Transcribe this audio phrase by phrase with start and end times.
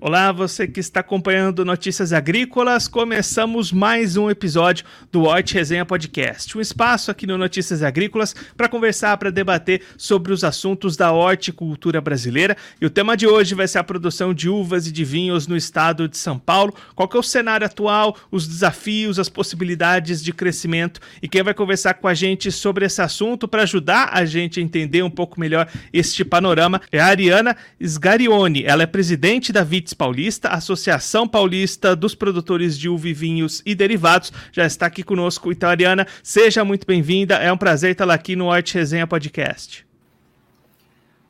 [0.00, 2.86] Olá, você que está acompanhando Notícias Agrícolas.
[2.86, 8.68] Começamos mais um episódio do Hort Resenha Podcast, um espaço aqui no Notícias Agrícolas para
[8.68, 12.56] conversar, para debater sobre os assuntos da horticultura brasileira.
[12.80, 15.56] E o tema de hoje vai ser a produção de uvas e de vinhos no
[15.56, 16.72] estado de São Paulo.
[16.94, 21.00] Qual é o cenário atual, os desafios, as possibilidades de crescimento?
[21.20, 24.62] E quem vai conversar com a gente sobre esse assunto para ajudar a gente a
[24.62, 28.62] entender um pouco melhor este panorama é a Ariana Sgarione.
[28.64, 33.74] Ela é presidente da VIT Paulista, Associação Paulista dos Produtores de Uva e Vinhos e
[33.74, 35.50] Derivados, já está aqui conosco.
[35.50, 37.36] Então, Ariana, seja muito bem-vinda.
[37.36, 39.86] É um prazer tê-la aqui no Arte Resenha Podcast.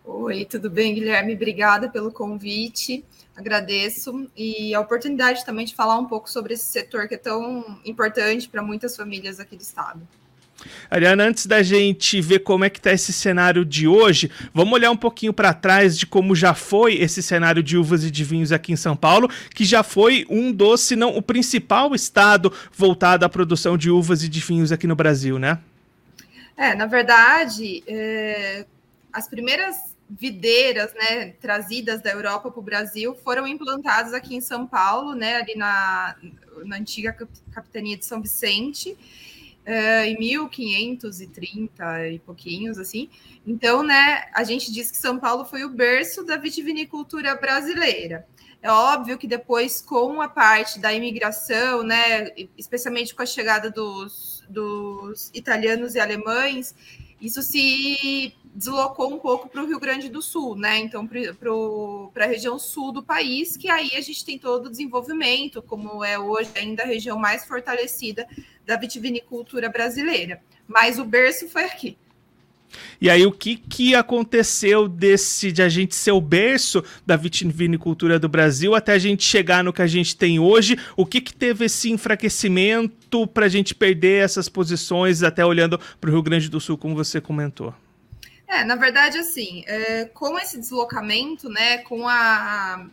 [0.05, 1.35] Oi, tudo bem, Guilherme?
[1.35, 3.05] Obrigada pelo convite.
[3.37, 7.81] Agradeço e a oportunidade também de falar um pouco sobre esse setor que é tão
[7.85, 10.01] importante para muitas famílias aqui do estado.
[10.91, 14.91] Ariana, antes da gente ver como é que está esse cenário de hoje, vamos olhar
[14.91, 18.53] um pouquinho para trás de como já foi esse cenário de uvas e de vinhos
[18.53, 23.25] aqui em São Paulo, que já foi um dos, se não o principal estado voltado
[23.25, 25.59] à produção de uvas e de vinhos aqui no Brasil, né?
[26.57, 28.67] É, na verdade, é,
[29.13, 29.77] as primeiras
[30.11, 35.37] videiras, né, trazidas da Europa para o Brasil foram implantadas aqui em São Paulo, né,
[35.37, 36.17] ali na,
[36.65, 37.15] na antiga
[37.53, 38.97] capitania de São Vicente
[39.69, 43.11] uh, em 1530 e pouquinhos, assim.
[43.47, 48.27] Então, né, a gente diz que São Paulo foi o berço da vitivinicultura brasileira.
[48.61, 54.43] É óbvio que depois, com a parte da imigração, né, especialmente com a chegada dos,
[54.49, 56.75] dos italianos e alemães,
[57.21, 60.79] isso se deslocou um pouco para o Rio Grande do Sul, né?
[60.79, 65.63] Então, para a região sul do país, que aí a gente tem todo o desenvolvimento,
[65.63, 68.27] como é hoje ainda a região mais fortalecida
[68.67, 70.43] da vitivinicultura brasileira.
[70.67, 71.97] Mas o berço foi aqui.
[73.01, 78.19] E aí, o que, que aconteceu desse de a gente ser o berço da vitivinicultura
[78.19, 80.79] do Brasil até a gente chegar no que a gente tem hoje?
[80.97, 86.11] O que, que teve esse enfraquecimento para a gente perder essas posições, até olhando para
[86.11, 87.75] o Rio Grande do Sul, como você comentou?
[88.49, 92.87] É, na verdade, assim, é, com esse deslocamento, né, com a,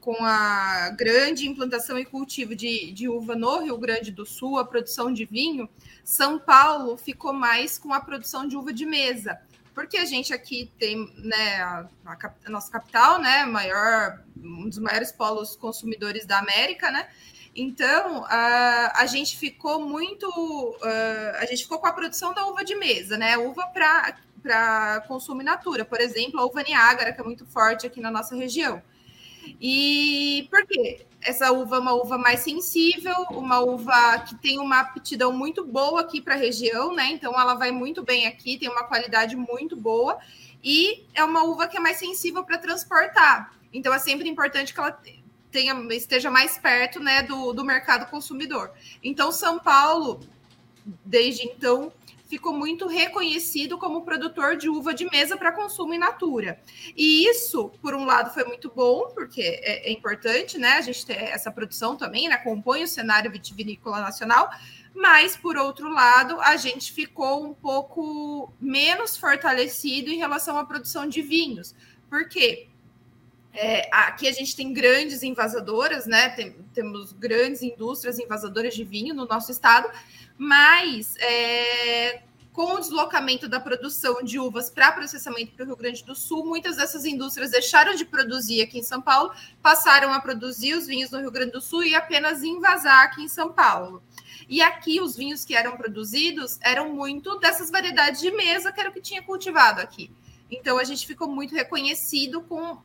[0.00, 4.64] com a grande implantação e cultivo de, de uva no Rio Grande do Sul, a
[4.64, 5.68] produção de vinho,
[6.02, 9.38] São Paulo ficou mais com a produção de uva de mesa.
[9.74, 14.78] Porque a gente aqui tem né, a, a, a nossa capital, né, maior, um dos
[14.78, 17.08] maiores polos consumidores da América, né?
[17.54, 20.26] Então, a, a gente ficou muito.
[21.38, 23.36] a gente ficou com a produção da uva de mesa, né?
[23.36, 25.84] Uva para consumo in natura.
[25.84, 28.80] Por exemplo, a uva Niágara, que é muito forte aqui na nossa região.
[29.60, 31.06] E por quê?
[31.20, 36.00] Essa uva é uma uva mais sensível, uma uva que tem uma aptidão muito boa
[36.00, 37.10] aqui para a região, né?
[37.10, 40.18] Então ela vai muito bem aqui, tem uma qualidade muito boa
[40.64, 43.54] e é uma uva que é mais sensível para transportar.
[43.72, 44.98] Então é sempre importante que ela
[45.50, 48.72] tenha, esteja mais perto né, do, do mercado consumidor.
[49.02, 50.20] Então, São Paulo,
[51.04, 51.92] desde então,
[52.30, 56.60] ficou muito reconhecido como produtor de uva de mesa para consumo in natura.
[56.96, 60.74] E isso, por um lado, foi muito bom, porque é, é, importante, né?
[60.74, 62.36] A gente ter essa produção também, né?
[62.36, 64.48] Compõe o cenário vitivinícola nacional,
[64.94, 71.08] mas, por outro lado, a gente ficou um pouco menos fortalecido em relação à produção
[71.08, 71.74] de vinhos.
[72.08, 72.69] Por quê?
[73.52, 76.28] É, aqui a gente tem grandes invasadoras, né?
[76.30, 79.90] Tem, temos grandes indústrias invasadoras de vinho no nosso estado,
[80.38, 82.22] mas é,
[82.52, 86.44] com o deslocamento da produção de uvas para processamento para o Rio Grande do Sul,
[86.44, 91.10] muitas dessas indústrias deixaram de produzir aqui em São Paulo, passaram a produzir os vinhos
[91.10, 94.02] no Rio Grande do Sul e apenas invasar aqui em São Paulo.
[94.48, 98.90] E aqui os vinhos que eram produzidos eram muito dessas variedades de mesa que era
[98.90, 100.10] o que tinha cultivado aqui.
[100.50, 102.78] Então a gente ficou muito reconhecido com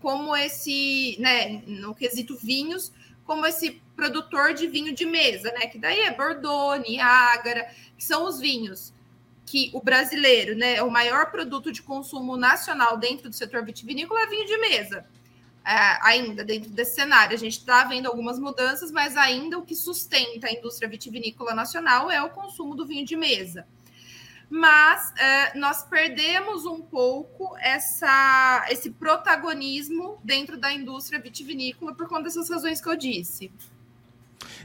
[0.00, 2.92] como esse, né, no quesito vinhos,
[3.24, 5.66] como esse produtor de vinho de mesa, né?
[5.66, 8.92] Que daí é Bordeaux, Niágara, que são os vinhos
[9.46, 14.26] que o brasileiro, né, o maior produto de consumo nacional dentro do setor vitivinícola é
[14.26, 15.04] vinho de mesa.
[15.66, 19.74] É, ainda dentro desse cenário, a gente está vendo algumas mudanças, mas ainda o que
[19.74, 23.66] sustenta a indústria vitivinícola nacional é o consumo do vinho de mesa
[24.50, 32.24] mas é, nós perdemos um pouco essa, esse protagonismo dentro da indústria vitivinícola por conta
[32.24, 33.52] dessas razões que eu disse.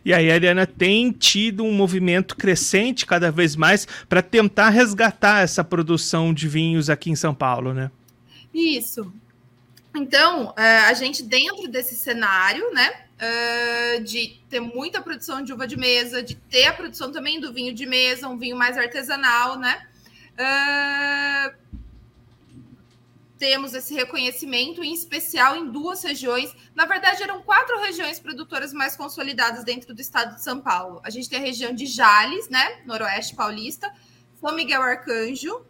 [0.04, 5.42] E aí a Ariana tem tido um movimento crescente cada vez mais para tentar resgatar
[5.42, 7.92] essa produção de vinhos aqui em São Paulo, né?
[8.54, 9.14] Isso.
[9.96, 15.68] Então, é, a gente dentro desse cenário, né, uh, de ter muita produção de uva
[15.68, 19.58] de mesa, de ter a produção também do vinho de mesa, um vinho mais artesanal,
[19.58, 19.88] né?
[20.34, 21.66] Uh,
[23.38, 26.54] temos esse reconhecimento, em especial em duas regiões.
[26.74, 31.02] Na verdade, eram quatro regiões produtoras mais consolidadas dentro do estado de São Paulo.
[31.04, 33.94] A gente tem a região de Jales, né, noroeste paulista,
[34.40, 35.66] São Miguel Arcanjo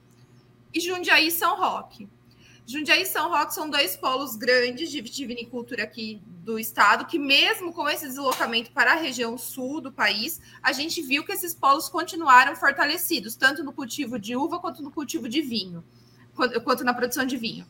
[0.74, 2.08] e Jundiaí São Roque.
[2.68, 7.72] Jundiaí e São Roque são dois polos grandes de vitivinicultura aqui do estado, que mesmo
[7.72, 11.90] com esse deslocamento para a região sul do país, a gente viu que esses polos
[11.90, 15.84] continuaram fortalecidos, tanto no cultivo de uva quanto no cultivo de vinho
[16.64, 17.66] quanto na produção de vinho.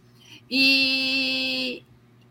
[0.50, 1.84] E,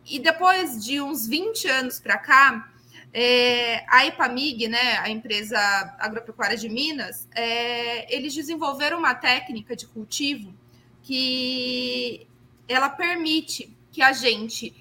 [0.04, 2.72] e depois de uns 20 anos para cá,
[3.12, 5.58] é, a Ipamig, né, a empresa
[5.98, 10.52] agropecuária de Minas, é, eles desenvolveram uma técnica de cultivo
[11.02, 12.26] que
[12.68, 14.74] ela permite que a gente,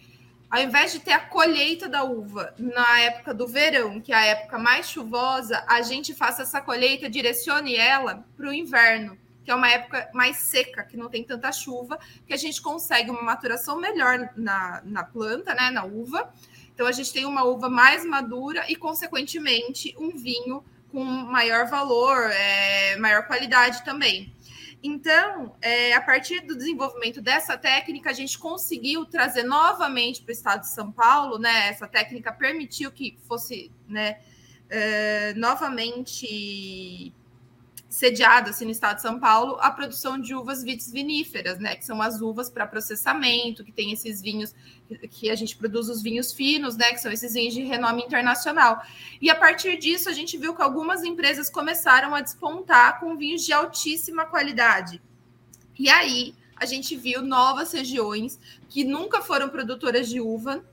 [0.49, 4.25] ao invés de ter a colheita da uva na época do verão, que é a
[4.25, 9.55] época mais chuvosa, a gente faça essa colheita, direcione ela para o inverno que é
[9.55, 13.77] uma época mais seca, que não tem tanta chuva, que a gente consegue uma maturação
[13.77, 16.33] melhor na, na planta, né, na uva.
[16.73, 22.29] Então, a gente tem uma uva mais madura e, consequentemente, um vinho com maior valor,
[22.31, 24.33] é, maior qualidade também.
[24.85, 30.33] Então, é, a partir do desenvolvimento dessa técnica, a gente conseguiu trazer novamente para o
[30.33, 31.69] estado de São Paulo, né?
[31.69, 34.19] Essa técnica permitiu que fosse né,
[34.69, 37.13] é, novamente
[37.93, 41.75] sediada assim, no estado de São Paulo a produção de uvas vitis viníferas, né?
[41.75, 44.51] Que são as uvas para processamento, que tem esses vinhos
[45.11, 46.91] que a gente produz os vinhos finos, né?
[46.91, 48.81] Que são esses vinhos de renome internacional.
[49.21, 53.45] E a partir disso a gente viu que algumas empresas começaram a despontar com vinhos
[53.45, 54.99] de altíssima qualidade.
[55.77, 58.39] E aí a gente viu novas regiões
[58.69, 60.65] que nunca foram produtoras de uva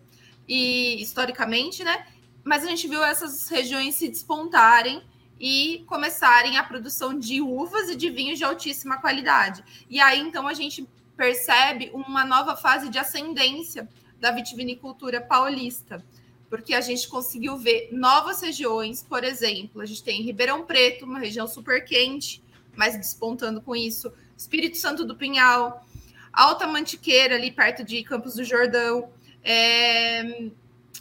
[0.48, 2.06] e historicamente, né?
[2.42, 5.02] Mas a gente viu essas regiões se despontarem
[5.40, 9.64] e começarem a produção de uvas e de vinhos de altíssima qualidade.
[9.88, 13.88] E aí, então, a gente percebe uma nova fase de ascendência
[14.20, 16.04] da vitivinicultura paulista,
[16.50, 21.18] porque a gente conseguiu ver novas regiões, por exemplo, a gente tem Ribeirão Preto, uma
[21.18, 22.42] região super quente,
[22.76, 25.86] mas despontando com isso, Espírito Santo do Pinhal,
[26.32, 29.10] Alta Mantiqueira, ali perto de Campos do Jordão,
[29.42, 30.50] é...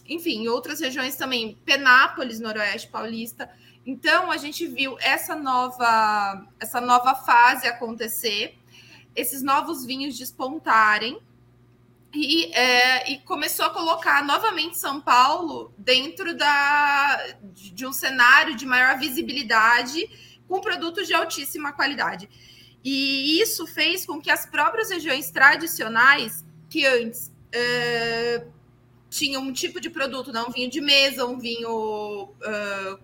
[0.07, 3.50] enfim, outras regiões também, Penápolis, Noroeste Paulista.
[3.86, 8.58] Então a gente viu essa nova essa nova fase acontecer,
[9.16, 11.20] esses novos vinhos despontarem
[12.14, 18.66] e, é, e começou a colocar novamente São Paulo dentro da, de um cenário de
[18.66, 20.10] maior visibilidade
[20.48, 22.30] com produtos de altíssima qualidade.
[22.84, 28.46] E isso fez com que as próprias regiões tradicionais, que antes é,
[29.10, 33.00] tinham um tipo de produto, não um vinho de mesa, um vinho uh,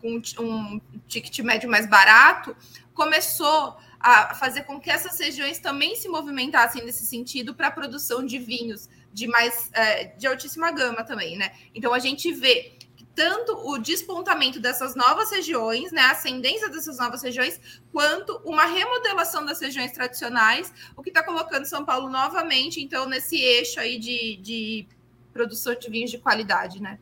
[0.00, 2.56] com um ticket médio mais barato,
[2.94, 8.24] começou a fazer com que essas regiões também se movimentassem nesse sentido para a produção
[8.24, 11.52] de vinhos de mais é, de altíssima gama também, né?
[11.74, 12.78] Então a gente vê
[13.14, 17.60] tanto o despontamento dessas novas regiões, né, a ascendência dessas novas regiões,
[17.92, 23.36] quanto uma remodelação das regiões tradicionais, o que está colocando São Paulo novamente, então, nesse
[23.36, 24.86] eixo aí de, de
[25.32, 26.98] produção de vinhos de qualidade, né?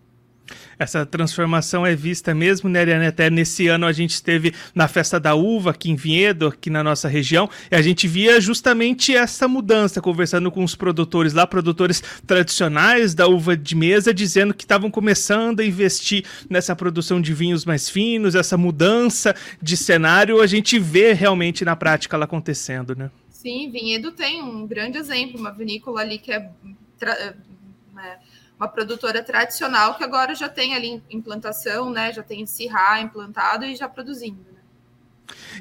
[0.79, 3.06] Essa transformação é vista mesmo, né, Ariane?
[3.06, 6.83] Até nesse ano a gente esteve na Festa da Uva aqui em Vinhedo, aqui na
[6.83, 12.02] nossa região, e a gente via justamente essa mudança, conversando com os produtores lá, produtores
[12.26, 17.64] tradicionais da uva de mesa, dizendo que estavam começando a investir nessa produção de vinhos
[17.64, 23.11] mais finos, essa mudança de cenário, a gente vê realmente na prática ela acontecendo, né?
[23.28, 26.50] Sim, Vinhedo tem um grande exemplo, uma vinícola ali que é.
[27.95, 28.19] Né,
[28.59, 32.12] uma produtora tradicional que agora já tem ali implantação, né?
[32.12, 34.45] Já tem Cirrá implantado e já produzindo.
[34.53, 34.59] Né?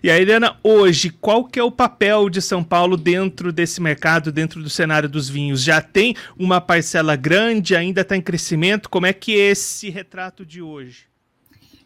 [0.02, 4.32] E a Helena, hoje, qual que é o papel de São Paulo dentro desse mercado,
[4.32, 5.62] dentro do cenário dos vinhos?
[5.62, 8.90] Já tem uma parcela grande, ainda está em crescimento?
[8.90, 11.08] Como é que é esse retrato de hoje?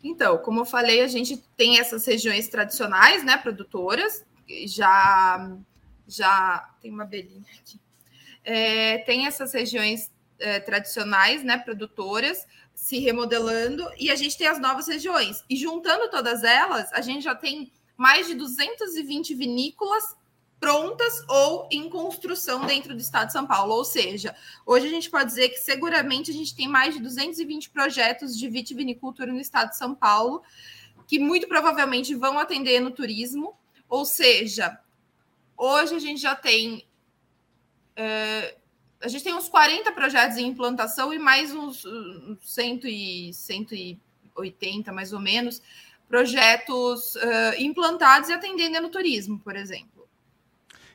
[0.03, 4.25] Então, como eu falei, a gente tem essas regiões tradicionais, né, produtoras,
[4.65, 5.56] já
[6.08, 7.80] já tem uma belinha aqui.
[8.44, 14.60] É, tem essas regiões é, tradicionais, né, produtoras, se remodelando, e a gente tem as
[14.60, 15.43] novas regiões.
[15.50, 20.15] E juntando todas elas, a gente já tem mais de 220 vinícolas
[20.60, 23.74] prontas ou em construção dentro do estado de São Paulo.
[23.74, 27.71] Ou seja, hoje a gente pode dizer que seguramente a gente tem mais de 220
[27.71, 30.43] projetos de vitivinicultura no estado de São Paulo,
[31.07, 33.55] que muito provavelmente vão atender no turismo.
[33.89, 34.79] Ou seja,
[35.57, 36.86] hoje a gente já tem
[37.98, 38.61] uh,
[39.01, 41.86] a gente tem uns 40 projetos em implantação e mais uns
[42.41, 45.62] 100 e 180, mais ou menos,
[46.08, 47.20] projetos uh,
[47.58, 50.08] implantados e atendendo no turismo, por exemplo.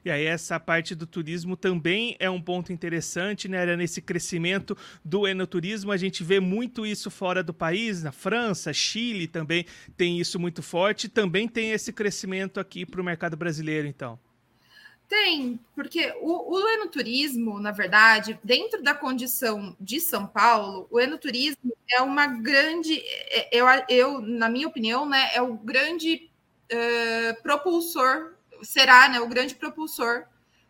[0.04, 3.74] E aí essa parte do turismo também é um ponto interessante, né?
[3.74, 9.26] Nesse crescimento do enoturismo, a gente vê muito isso fora do país, na França, Chile
[9.26, 14.16] também tem isso muito forte, também tem esse crescimento aqui para o mercado brasileiro, então.
[15.08, 21.72] Tem, porque o, o enoturismo, na verdade, dentro da condição de São Paulo, o enoturismo
[21.88, 26.28] é uma grande, é, eu, eu na minha opinião, né, é o grande
[26.72, 30.24] uh, propulsor, será né, o grande propulsor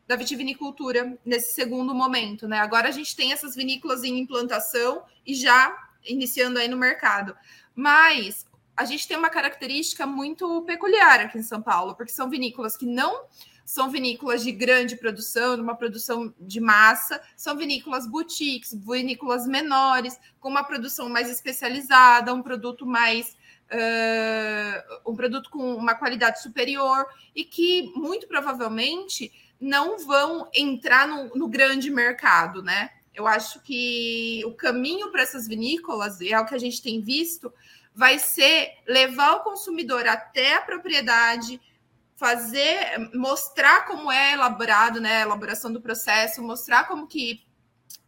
[0.07, 2.47] da vitivinicultura nesse segundo momento.
[2.47, 2.59] Né?
[2.59, 5.75] Agora a gente tem essas vinícolas em implantação e já
[6.05, 7.35] iniciando aí no mercado.
[7.75, 12.76] Mas a gente tem uma característica muito peculiar aqui em São Paulo, porque são vinícolas
[12.76, 13.25] que não
[13.66, 20.16] são vinícolas de grande produção, de uma produção de massa, são vinícolas boutiques, vinícolas menores,
[20.38, 23.37] com uma produção mais especializada, um produto mais.
[23.66, 27.04] Uh, um produto com uma qualidade superior
[27.35, 32.90] e que muito provavelmente não vão entrar no, no grande mercado, né?
[33.12, 37.02] Eu acho que o caminho para essas vinícolas, e é o que a gente tem
[37.02, 37.52] visto,
[37.92, 41.61] vai ser levar o consumidor até a propriedade,
[42.16, 47.44] fazer, mostrar como é elaborado, né, a elaboração do processo, mostrar como que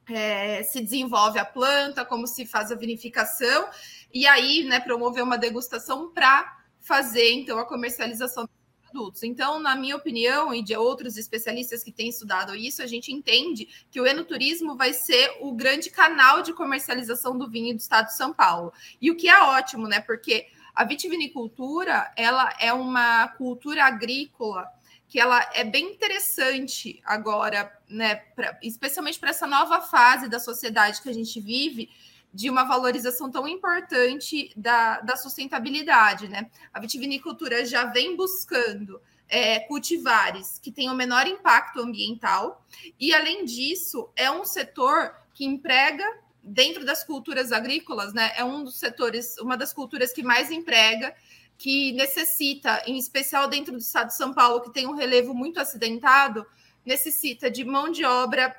[0.08, 3.68] é, se desenvolve a planta, como se faz a vinificação,
[4.12, 9.22] e aí, né, promover uma degustação para fazer, então, a comercialização dos produtos.
[9.22, 13.68] Então, na minha opinião, e de outros especialistas que têm estudado isso, a gente entende
[13.90, 18.16] que o enoturismo vai ser o grande canal de comercialização do vinho do estado de
[18.16, 18.72] São Paulo.
[18.98, 20.46] E o que é ótimo, né, porque
[20.78, 24.64] a vitivinicultura, ela é uma cultura agrícola
[25.08, 31.02] que ela é bem interessante agora, né, pra, especialmente para essa nova fase da sociedade
[31.02, 31.90] que a gente vive,
[32.32, 36.48] de uma valorização tão importante da, da sustentabilidade, né?
[36.72, 42.64] A vitivinicultura já vem buscando é, cultivares que tenham menor impacto ambiental,
[43.00, 46.04] e além disso, é um setor que emprega
[46.48, 51.14] dentro das culturas agrícolas, né, é um dos setores, uma das culturas que mais emprega,
[51.56, 55.58] que necessita, em especial dentro do estado de São Paulo, que tem um relevo muito
[55.60, 56.46] acidentado,
[56.84, 58.54] necessita de mão de obra,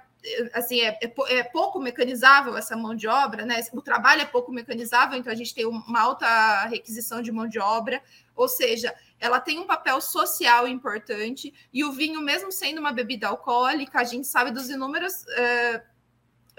[0.53, 3.65] assim, é, é, é pouco mecanizável essa mão de obra, né?
[3.73, 7.57] O trabalho é pouco mecanizável, então a gente tem uma alta requisição de mão de
[7.57, 8.01] obra,
[8.35, 13.27] ou seja, ela tem um papel social importante, e o vinho, mesmo sendo uma bebida
[13.27, 15.23] alcoólica, a gente sabe dos inúmeros.
[15.23, 15.98] Uh,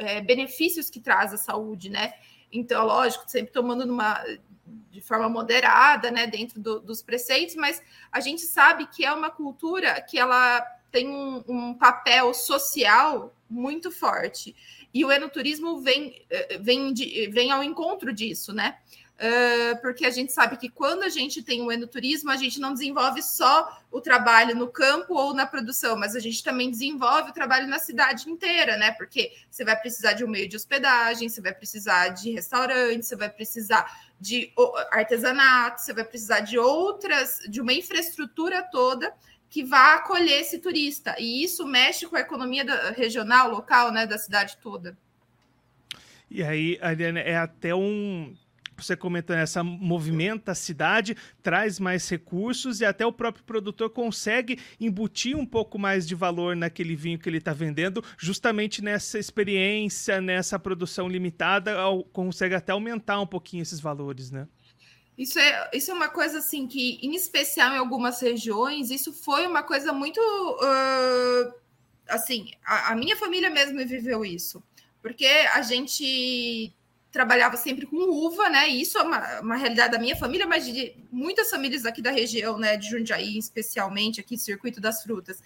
[0.01, 2.15] é, benefícios que traz a saúde, né?
[2.53, 4.21] Então, lógico, sempre tomando numa,
[4.91, 7.81] de forma moderada, né, dentro do, dos preceitos, mas
[8.11, 13.91] a gente sabe que é uma cultura que ela tem um, um papel social muito
[13.91, 14.55] forte.
[14.93, 18.79] E o enoturismo vem, eh, vem, de, vem ao encontro disso, né?
[19.21, 22.73] Uh, porque a gente sabe que quando a gente tem o enoturismo, a gente não
[22.73, 27.35] desenvolve só o trabalho no campo ou na produção, mas a gente também desenvolve o
[27.35, 28.93] trabalho na cidade inteira, né?
[28.93, 33.15] Porque você vai precisar de um meio de hospedagem, você vai precisar de restaurante, você
[33.15, 34.55] vai precisar de
[34.91, 39.13] artesanato, você vai precisar de outras, de uma infraestrutura toda
[39.51, 41.15] que vá acolher esse turista.
[41.19, 44.97] E isso mexe com a economia da, regional, local, né, da cidade toda.
[46.31, 48.35] E aí, Ariane, é até um
[48.83, 54.59] você comentando, essa movimenta a cidade, traz mais recursos e até o próprio produtor consegue
[54.81, 60.21] embutir um pouco mais de valor naquele vinho que ele está vendendo, justamente nessa experiência,
[60.21, 61.77] nessa produção limitada,
[62.13, 64.47] consegue até aumentar um pouquinho esses valores, né?
[65.17, 69.47] Isso é, isso é uma coisa assim que, em especial em algumas regiões, isso foi
[69.47, 71.53] uma coisa muito uh,
[72.09, 74.63] assim, a, a minha família mesmo viveu isso,
[75.03, 76.73] porque a gente
[77.11, 78.69] trabalhava sempre com uva, né?
[78.69, 82.59] Isso é uma, uma, realidade da minha família, mas de muitas famílias aqui da região,
[82.59, 82.77] né?
[82.77, 85.43] De Jundiaí, especialmente aqui, Circuito das Frutas.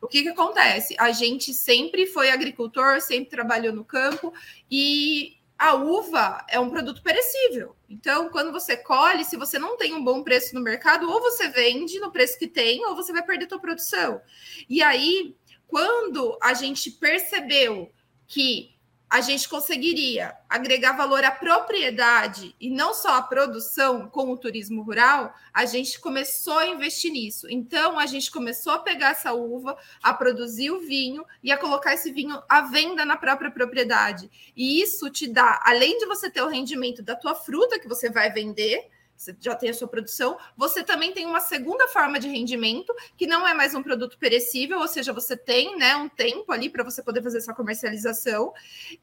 [0.00, 0.94] O que, que acontece?
[0.98, 4.32] A gente sempre foi agricultor, sempre trabalhou no campo
[4.70, 7.76] e a uva é um produto perecível.
[7.88, 11.48] Então, quando você colhe, se você não tem um bom preço no mercado, ou você
[11.48, 14.20] vende no preço que tem, ou você vai perder sua produção.
[14.68, 15.36] E aí,
[15.68, 17.90] quando a gente percebeu
[18.26, 18.73] que
[19.14, 24.82] a gente conseguiria agregar valor à propriedade e não só à produção com o turismo
[24.82, 27.46] rural, a gente começou a investir nisso.
[27.48, 31.94] Então, a gente começou a pegar essa uva, a produzir o vinho e a colocar
[31.94, 34.28] esse vinho à venda na própria propriedade.
[34.56, 38.10] E isso te dá, além de você ter o rendimento da tua fruta que você
[38.10, 42.28] vai vender, você já tem a sua produção, você também tem uma segunda forma de
[42.28, 46.52] rendimento, que não é mais um produto perecível, ou seja, você tem né, um tempo
[46.52, 48.52] ali para você poder fazer essa comercialização,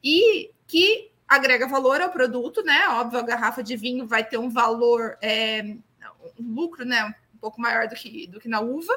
[0.02, 2.86] e que agrega valor ao produto, né?
[2.88, 5.62] Óbvio, a garrafa de vinho vai ter um valor, é,
[6.38, 7.14] um lucro, né?
[7.42, 8.96] Pouco maior do que, do que na uva.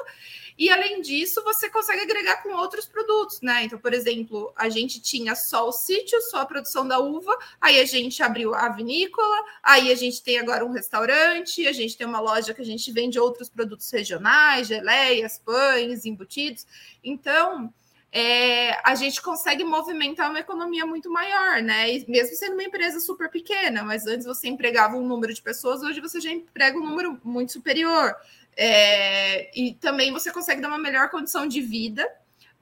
[0.56, 3.64] E além disso, você consegue agregar com outros produtos, né?
[3.64, 7.80] Então, por exemplo, a gente tinha só o sítio, só a produção da uva, aí
[7.80, 12.06] a gente abriu a vinícola, aí a gente tem agora um restaurante, a gente tem
[12.06, 16.64] uma loja que a gente vende outros produtos regionais, geleias, pães, embutidos.
[17.02, 17.72] Então,
[18.12, 21.92] é, a gente consegue movimentar uma economia muito maior, né?
[21.92, 25.82] E mesmo sendo uma empresa super pequena, mas antes você empregava um número de pessoas,
[25.82, 28.14] hoje você já emprega um número muito superior.
[28.56, 32.10] É, e também você consegue dar uma melhor condição de vida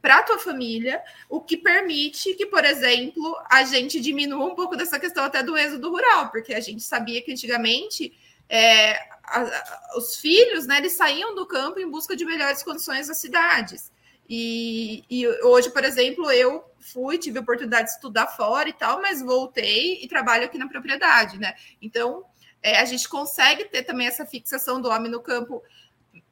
[0.02, 4.76] para a tua família, o que permite que, por exemplo, a gente diminua um pouco
[4.76, 8.12] dessa questão até do êxodo rural, porque a gente sabia que antigamente
[8.48, 13.08] é, a, a, os filhos, né, eles saíam do campo em busca de melhores condições
[13.08, 13.90] das cidades.
[14.28, 19.00] E, e, hoje, por exemplo, eu fui, tive a oportunidade de estudar fora e tal,
[19.00, 21.54] mas voltei e trabalho aqui na propriedade, né?
[21.80, 22.24] Então,
[22.62, 25.62] é, a gente consegue ter também essa fixação do homem no campo,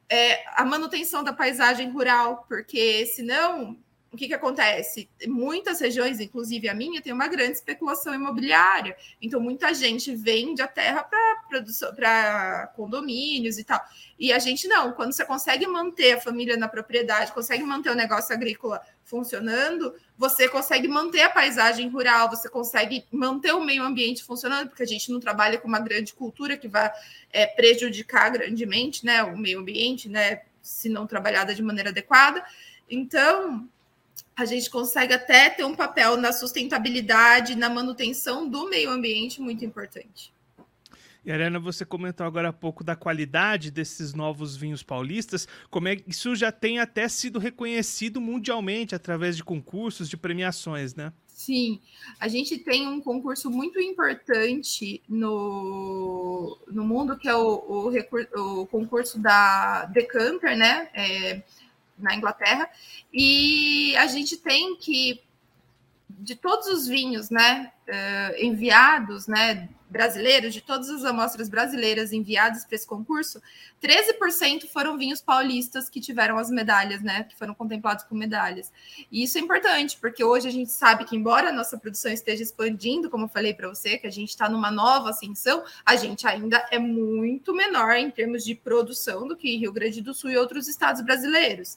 [0.09, 3.77] é, a manutenção da paisagem rural, porque senão
[4.13, 5.09] o que, que acontece?
[5.27, 8.95] Muitas regiões, inclusive a minha, tem uma grande especulação imobiliária.
[9.23, 13.81] Então, muita gente vende a terra para condomínios e tal.
[14.19, 14.93] E a gente não.
[14.93, 20.47] Quando você consegue manter a família na propriedade, consegue manter o negócio agrícola funcionando, você
[20.47, 25.11] consegue manter a paisagem rural, você consegue manter o meio ambiente funcionando, porque a gente
[25.11, 26.93] não trabalha com uma grande cultura que vai
[27.33, 32.45] é, prejudicar grandemente né, o meio ambiente, né, se não trabalhada de maneira adequada.
[32.89, 33.69] Então,
[34.37, 39.65] a gente consegue até ter um papel na sustentabilidade, na manutenção do meio ambiente muito
[39.65, 40.33] importante.
[41.25, 45.47] E Ariana, você comentou agora há pouco da qualidade desses novos vinhos paulistas.
[45.71, 50.97] Como é que isso já tem até sido reconhecido mundialmente através de concursos, de premiações,
[50.97, 51.13] né?
[51.29, 51.81] Sim,
[52.19, 58.67] a gente tem um concurso muito importante no, no mundo, que é o, o, o
[58.67, 60.89] concurso da Decanter, né?
[60.93, 61.43] É,
[62.03, 62.69] na Inglaterra,
[63.13, 65.21] e a gente tem que,
[66.09, 72.65] de todos os vinhos né, uh, enviados, né, brasileiros, de todas as amostras brasileiras enviadas
[72.65, 73.41] para esse concurso,
[73.81, 77.25] 13% foram vinhos paulistas que tiveram as medalhas, né?
[77.25, 78.73] Que foram contemplados com medalhas.
[79.11, 82.43] E isso é importante, porque hoje a gente sabe que, embora a nossa produção esteja
[82.43, 86.27] expandindo, como eu falei para você, que a gente está numa nova ascensão, a gente
[86.27, 90.39] ainda é muito menor em termos de produção do que Rio Grande do Sul e
[90.39, 91.77] outros estados brasileiros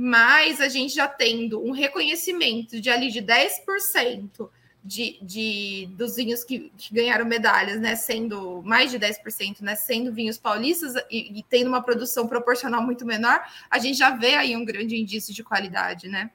[0.00, 4.48] mas a gente já tendo um reconhecimento de ali de 10%
[4.84, 10.12] de, de, dos vinhos que, que, ganharam medalhas, né, sendo mais de 10%, né, sendo
[10.12, 14.56] vinhos paulistas e, e, tendo uma produção proporcional muito menor, a gente já vê aí
[14.56, 16.30] um grande indício de qualidade, né?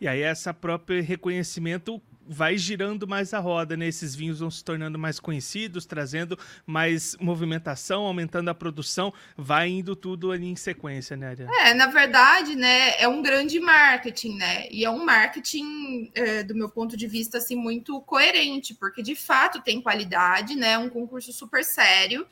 [0.00, 3.86] E aí essa próprio reconhecimento vai girando mais a roda, né?
[3.86, 9.94] Esses vinhos vão se tornando mais conhecidos, trazendo mais movimentação, aumentando a produção, vai indo
[9.94, 11.52] tudo ali em sequência, né, Ariana?
[11.60, 14.66] É, na verdade, né, é um grande marketing, né?
[14.70, 19.14] E é um marketing, é, do meu ponto de vista, assim, muito coerente, porque de
[19.14, 20.72] fato tem qualidade, né?
[20.72, 22.26] É um concurso super sério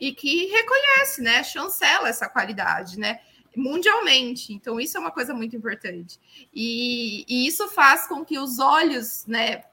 [0.00, 1.42] e que reconhece, né?
[1.42, 3.18] Chancela essa qualidade, né?
[3.56, 4.52] Mundialmente.
[4.52, 6.18] Então, isso é uma coisa muito importante.
[6.54, 9.64] E, e isso faz com que os olhos, né,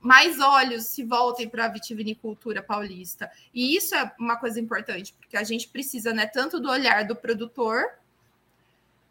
[0.00, 3.30] mais olhos se voltem para a vitivinicultura paulista.
[3.52, 7.16] E isso é uma coisa importante, porque a gente precisa, né, tanto do olhar do
[7.16, 7.84] produtor,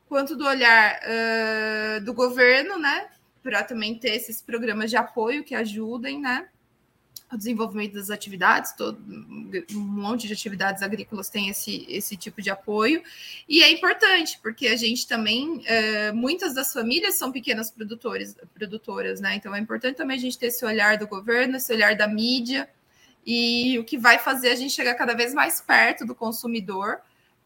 [0.08, 3.10] quanto do olhar uh, do governo, né,
[3.44, 6.48] para também ter esses programas de apoio que ajudem, né,
[7.32, 8.98] o desenvolvimento das atividades, todo,
[9.74, 13.04] um monte de atividades agrícolas tem esse, esse tipo de apoio,
[13.48, 19.20] e é importante, porque a gente também, é, muitas das famílias são pequenas produtores, produtoras,
[19.20, 19.36] né?
[19.36, 22.70] Então é importante também a gente ter esse olhar do governo, esse olhar da mídia,
[23.26, 27.02] e o que vai fazer a gente chegar cada vez mais perto do consumidor,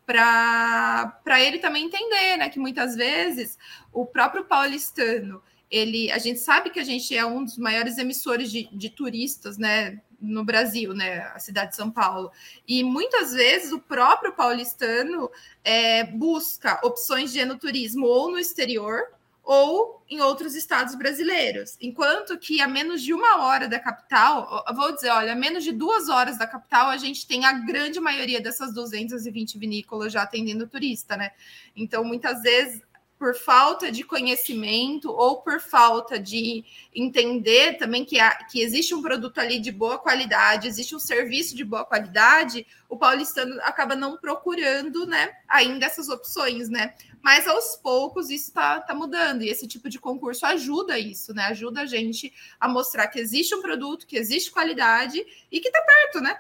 [0.06, 2.50] para ele também entender, né?
[2.50, 3.58] Que muitas vezes
[3.92, 8.52] o próprio paulistano ele, a gente sabe que a gente é um dos maiores emissores
[8.52, 12.30] de, de turistas, né, no Brasil, né, a cidade de São Paulo.
[12.68, 15.32] E muitas vezes o próprio paulistano
[15.64, 19.02] é, busca opções de enoturismo ou no exterior
[19.44, 21.76] ou em outros estados brasileiros.
[21.82, 25.72] Enquanto que a menos de uma hora da capital, vou dizer, olha, a menos de
[25.72, 30.68] duas horas da capital, a gente tem a grande maioria dessas 220 vinícolas já atendendo
[30.68, 31.32] turista, né?
[31.76, 32.82] Então, muitas vezes
[33.22, 39.02] por falta de conhecimento ou por falta de entender também que, há, que existe um
[39.04, 44.18] produto ali de boa qualidade, existe um serviço de boa qualidade, o paulistano acaba não
[44.18, 46.96] procurando, né, ainda essas opções, né?
[47.22, 51.44] Mas aos poucos isso está tá mudando, e esse tipo de concurso ajuda isso, né?
[51.44, 55.80] Ajuda a gente a mostrar que existe um produto, que existe qualidade e que está
[55.80, 56.40] perto, né?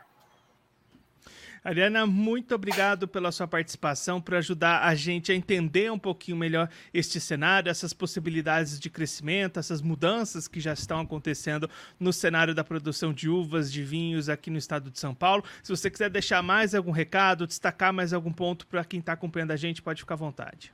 [1.63, 6.67] Ariana, muito obrigado pela sua participação, por ajudar a gente a entender um pouquinho melhor
[6.91, 11.69] este cenário, essas possibilidades de crescimento, essas mudanças que já estão acontecendo
[11.99, 15.43] no cenário da produção de uvas, de vinhos aqui no estado de São Paulo.
[15.61, 19.51] Se você quiser deixar mais algum recado, destacar mais algum ponto para quem está acompanhando
[19.51, 20.73] a gente, pode ficar à vontade.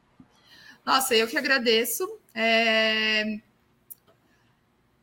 [0.85, 2.07] Nossa, eu que agradeço.
[2.33, 3.39] É...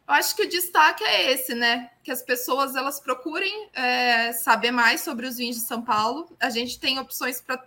[0.06, 1.90] Eu acho que o destaque é esse, né?
[2.02, 6.30] Que as pessoas elas procurem é, saber mais sobre os vinhos de São Paulo.
[6.38, 7.64] A gente tem opções para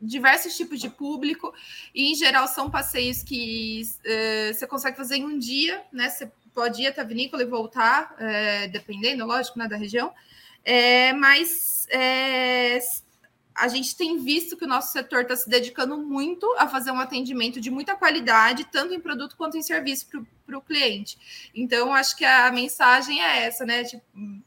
[0.00, 1.52] diversos tipos de público
[1.94, 6.08] e em geral são passeios que é, você consegue fazer em um dia, né?
[6.08, 10.14] Você pode ir até a vinícola e voltar, é, dependendo, lógico, né, da região.
[10.64, 12.78] É, mas é,
[13.54, 16.98] a gente tem visto que o nosso setor está se dedicando muito a fazer um
[16.98, 20.08] atendimento de muita qualidade, tanto em produto quanto em serviço
[20.44, 21.50] para o cliente.
[21.54, 23.84] Então, acho que a mensagem é essa, né?
[23.84, 24.02] Tipo,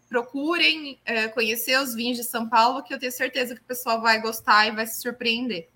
[0.10, 4.02] procurem é, conhecer os vinhos de São Paulo, que eu tenho certeza que o pessoal
[4.02, 5.70] vai gostar e vai se surpreender.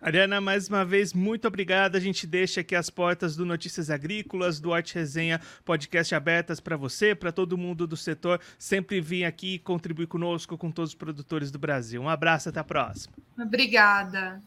[0.00, 1.98] Ariana, mais uma vez, muito obrigada.
[1.98, 6.76] A gente deixa aqui as portas do Notícias Agrícolas, do Arte Resenha Podcast abertas para
[6.76, 8.40] você, para todo mundo do setor.
[8.58, 12.00] Sempre vir aqui e contribuir conosco, com todos os produtores do Brasil.
[12.02, 13.14] Um abraço, até a próxima.
[13.38, 14.42] Obrigada.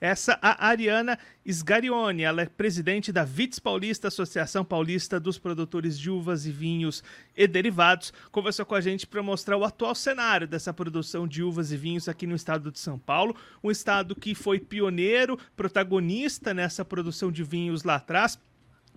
[0.00, 6.10] Essa a Ariana Sgarione, ela é presidente da Vites Paulista, Associação Paulista dos Produtores de
[6.10, 7.02] Uvas e Vinhos
[7.36, 11.72] e Derivados, conversou com a gente para mostrar o atual cenário dessa produção de uvas
[11.72, 16.84] e vinhos aqui no estado de São Paulo, um estado que foi pioneiro, protagonista nessa
[16.84, 18.38] produção de vinhos lá atrás,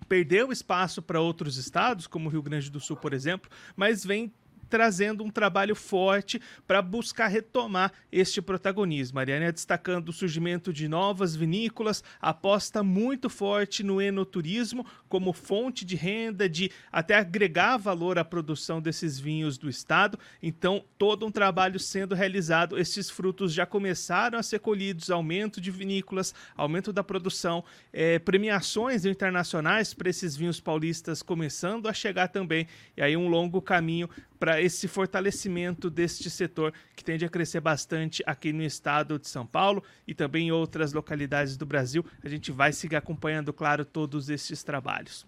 [0.08, 4.32] perdeu espaço para outros estados, como o Rio Grande do Sul, por exemplo, mas vem
[4.72, 9.18] trazendo um trabalho forte para buscar retomar este protagonismo.
[9.18, 15.84] A Ariane destacando o surgimento de novas vinícolas, aposta muito forte no enoturismo como fonte
[15.84, 20.18] de renda, de até agregar valor à produção desses vinhos do estado.
[20.42, 25.70] Então, todo um trabalho sendo realizado, esses frutos já começaram a ser colhidos, aumento de
[25.70, 32.66] vinícolas, aumento da produção, é, premiações internacionais para esses vinhos paulistas começando a chegar também,
[32.96, 34.08] e aí um longo caminho
[34.42, 39.44] para esse fortalecimento deste setor que tende a crescer bastante aqui no estado de São
[39.44, 42.04] Paulo e também em outras localidades do Brasil.
[42.22, 45.26] A gente vai seguir acompanhando, claro, todos estes trabalhos.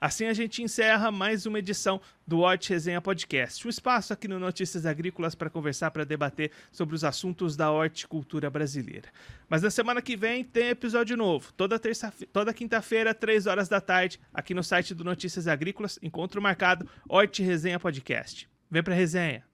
[0.00, 4.38] Assim a gente encerra mais uma edição do Hort Resenha Podcast, um espaço aqui no
[4.38, 9.08] Notícias Agrícolas para conversar, para debater sobre os assuntos da horticultura brasileira.
[9.48, 13.80] Mas na semana que vem tem episódio novo, toda, terça, toda quinta-feira, três horas da
[13.80, 18.48] tarde, aqui no site do Notícias Agrícolas, encontro marcado Hort Resenha Podcast.
[18.70, 19.44] Vem pra resenha.